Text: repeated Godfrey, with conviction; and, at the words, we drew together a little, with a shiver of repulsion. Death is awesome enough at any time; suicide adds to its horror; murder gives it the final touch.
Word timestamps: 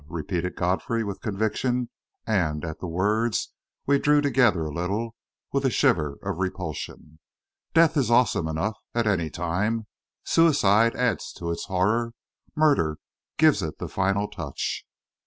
repeated 0.09 0.55
Godfrey, 0.55 1.03
with 1.03 1.21
conviction; 1.21 1.91
and, 2.25 2.65
at 2.65 2.79
the 2.79 2.87
words, 2.87 3.53
we 3.85 3.99
drew 3.99 4.19
together 4.19 4.63
a 4.65 4.73
little, 4.73 5.13
with 5.53 5.63
a 5.63 5.69
shiver 5.69 6.17
of 6.23 6.39
repulsion. 6.39 7.19
Death 7.75 7.95
is 7.95 8.09
awesome 8.09 8.47
enough 8.47 8.79
at 8.95 9.05
any 9.05 9.29
time; 9.29 9.85
suicide 10.23 10.95
adds 10.95 11.31
to 11.33 11.51
its 11.51 11.65
horror; 11.65 12.13
murder 12.55 12.97
gives 13.37 13.61
it 13.61 13.77
the 13.77 13.87
final 13.87 14.27
touch. 14.27 14.85